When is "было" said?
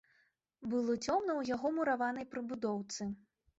0.71-0.95